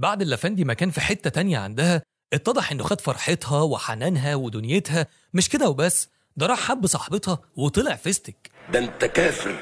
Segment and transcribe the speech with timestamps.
[0.00, 2.02] بعد اللافندي ما كان في حتة تانية عندها
[2.32, 8.50] اتضح إنه خد فرحتها وحنانها ودنيتها مش كده وبس ده راح حب صاحبتها وطلع فيستك.
[8.72, 9.56] ده انت كافر.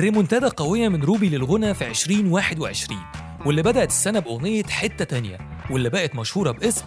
[0.00, 3.00] ريمونتادا قوية من روبي للغنى في 2021
[3.46, 5.38] واللي بدأت السنة بأغنية حتة تانية
[5.70, 6.84] واللي بقت مشهورة باسم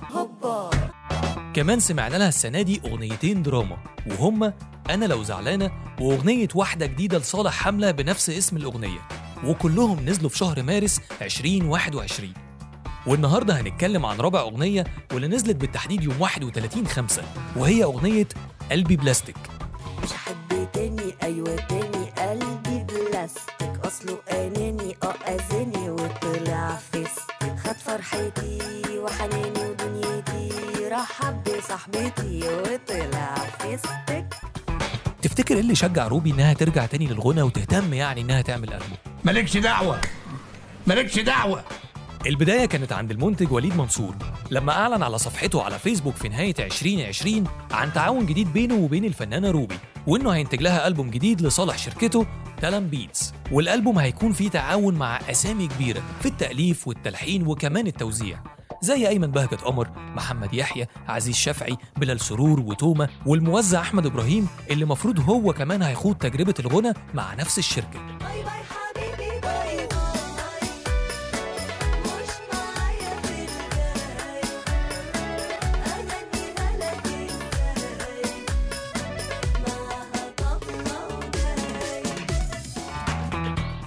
[1.54, 4.54] كمان سمعنا لها السنة دي أغنيتين دراما وهما
[4.90, 5.72] أنا لو زعلانة
[6.02, 9.00] وأغنية واحدة جديدة لصالح حملة بنفس اسم الأغنية
[9.46, 12.34] وكلهم نزلوا في شهر مارس 2021
[13.08, 14.84] والنهاردة هنتكلم عن رابع أغنية
[15.14, 17.24] واللي نزلت بالتحديد يوم 31 5
[17.56, 18.28] وهي أغنية
[18.72, 19.36] قلبي بلاستيك.
[20.04, 22.51] مش حد تاني أيوه تاني قلبي
[23.22, 27.56] بلاستيك أصله آناني آه آذاني وطلع فيستك.
[27.64, 28.60] خد فرحتي
[28.98, 30.50] وحناني ودنيتي.
[30.92, 34.26] راح حب صاحبتي وطلع فيستك.
[35.22, 39.58] تفتكر إيه اللي شجع روبي إنها ترجع تاني للغنى وتهتم يعني إنها تعمل ألبوم؟ مالكش
[39.58, 40.02] دعوة.
[40.88, 41.64] مالكش دعوة.
[42.28, 44.16] البداية كانت عند المنتج وليد منصور
[44.52, 49.52] لما أعلن على صفحته على فيسبوك في نهاية 2020 عن تعاون جديد بينه وبين الفنانة
[49.52, 52.26] روبي وإنه هينتج لها ألبوم جديد لصالح شركته
[52.62, 58.44] تالم بيتس والألبوم هيكون فيه تعاون مع أسامي كبيرة في التأليف والتلحين وكمان التوزيع.
[58.82, 64.86] زي أيمن بهجت قمر، محمد يحيى، عزيز شفعي، بلال سرور وتومة والموزع أحمد إبراهيم اللي
[64.86, 68.18] مفروض هو كمان هيخوض تجربة الغنى مع نفس الشركة.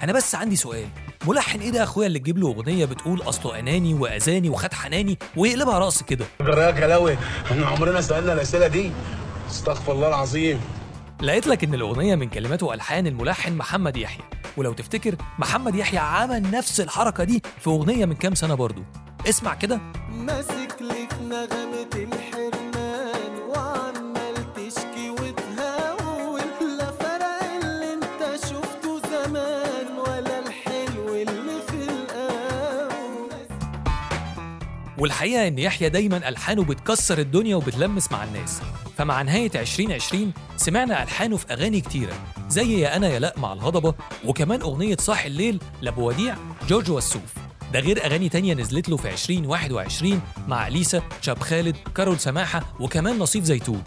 [0.05, 0.87] أنا بس عندي سؤال.
[1.27, 5.17] ملحن إيه ده يا أخويا اللي تجيب له أغنية بتقول أصله أناني وأذاني وخد حناني
[5.35, 7.17] ويقلبها رقص كده؟ جرايه كلاوي.
[7.45, 8.91] إحنا عمرنا سألنا الأسئلة دي.
[9.49, 10.61] استغفر الله العظيم.
[11.21, 14.25] لقيت لك إن الأغنية من كلمات وألحان الملحن محمد يحيى.
[14.57, 18.81] ولو تفتكر محمد يحيى عمل نفس الحركة دي في أغنية من كام سنة برضو.
[19.29, 19.79] اسمع كده.
[20.09, 22.74] ماسك لك نغمة الحرمان
[34.97, 38.61] والحقيقة إن يحيى دايما ألحانه بتكسر الدنيا وبتلمس مع الناس.
[38.97, 42.13] فمع نهاية 2020 سمعنا ألحانه في أغاني كتيرة
[42.49, 43.93] زي يا أنا يا لأ مع الهضبة
[44.25, 46.35] وكمان أغنية صاحي الليل لابو وديع
[46.67, 47.33] جورج والسوف
[47.73, 53.19] ده غير أغاني تانية نزلت له في 2021 مع اليسا شاب خالد كارول سماحة وكمان
[53.19, 53.83] نصيف زيتون.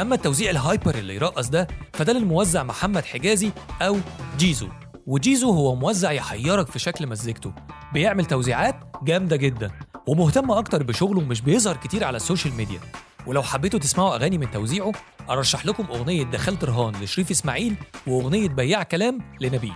[0.00, 3.96] أما التوزيع ال hyper اللي يرقص ده فده للموزع محمد حجازي أو
[4.38, 4.68] جيزو.
[5.06, 7.52] وجيزو هو موزع يحيرك في شكل مزيكته.
[7.92, 9.70] بيعمل توزيعات جامدة جدا
[10.06, 12.80] ومهتم أكتر بشغله ومش بيظهر كتير على ال social media.
[13.26, 14.92] ولو حبيتوا تسمعوا أغاني من توزيعه
[15.30, 17.74] أرشح لكم أغنية دخلت رهان لشريف إسماعيل
[18.06, 19.72] وأغنية بياع كلام لنبيل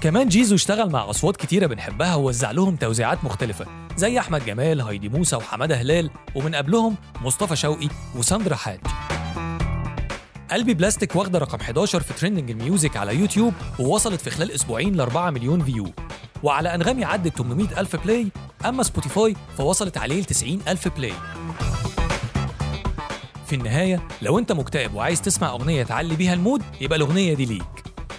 [0.00, 3.66] كمان جيزو اشتغل مع أصوات كتيرة بنحبها ووزع لهم توزيعات مختلفة
[3.96, 8.80] زي أحمد جمال هايدي موسى وحمادة هلال ومن قبلهم مصطفى شوقي وساندرا حاج.
[10.50, 14.96] قلبي بلاستيك واخدة رقم 11 في trending ال music على يوتيوب ووصلت في خلال أسبوعين
[14.96, 15.86] ل 4 مليون فيو
[16.42, 18.28] وعلى أنغامي عدت 800 ألف play
[18.66, 21.12] أما سبوتيفاي فوصلت عليه ل 90 ألف play
[23.46, 27.44] في النهاية لو أنت مكتئب وعايز تسمع أغنية تعلي بيها ال mood يبقى الأغنية دي
[27.44, 27.62] ليك.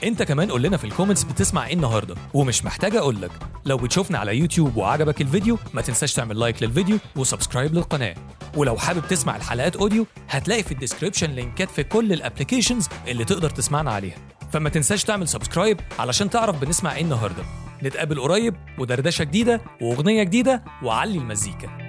[0.05, 2.15] انت كمان قول لنا في ال comments بتسمع إيه النهارده.
[2.33, 3.31] ومش محتاج أقول لك
[3.65, 8.15] لو بتشوفنا على يوتيوب وعجبك الفيديو ما تنساش تعمل like للفيديو و subscribe للقناة.
[8.57, 13.25] ولو حابب تسمع الحلقات audio هتلاقي في ال description لينكات في كل ال applications اللي
[13.25, 14.17] تقدر تسمعنا عليها.
[14.51, 17.43] فما تنساش تعمل subscribe علشان تعرف بنسمع إيه النهارده.
[17.83, 21.84] نتقابل قريب ودردشة جديدة وأغنية جديدة وعلي المزيكا.